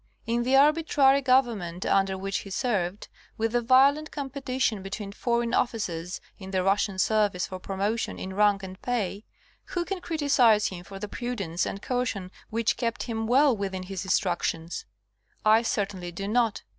In 0.25 0.41
the 0.41 0.55
arbitrary 0.55 1.21
government 1.21 1.85
under 1.85 2.17
which 2.17 2.39
he 2.39 2.49
served, 2.49 3.07
with 3.37 3.51
the 3.51 3.61
violent 3.61 4.09
competition 4.09 4.81
between 4.81 5.11
foreign 5.11 5.53
officers 5.53 6.19
in 6.39 6.49
the 6.49 6.63
Russian 6.63 6.97
service 6.97 7.45
for 7.45 7.59
promotion 7.59 8.17
in 8.17 8.33
rank 8.33 8.63
and 8.63 8.81
pay, 8.81 9.25
who 9.65 9.85
can 9.85 10.01
criticise 10.01 10.69
him 10.69 10.83
for 10.83 10.97
the 10.97 11.07
prudence 11.07 11.67
and 11.67 11.83
caution 11.83 12.31
which 12.49 12.77
kept 12.77 13.03
him 13.03 13.27
well 13.27 13.55
within 13.55 13.83
his 13.83 14.03
instructions? 14.03 14.85
I 15.45 15.61
certainly 15.61 16.11
do 16.11 16.27
not. 16.27 16.63